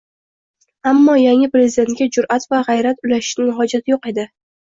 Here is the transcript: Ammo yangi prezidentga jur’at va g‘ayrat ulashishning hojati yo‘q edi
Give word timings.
Ammo 0.91 1.15
yangi 1.23 1.49
prezidentga 1.55 2.07
jur’at 2.17 2.47
va 2.53 2.61
g‘ayrat 2.71 3.05
ulashishning 3.09 3.53
hojati 3.61 3.95
yo‘q 3.95 4.11
edi 4.15 4.27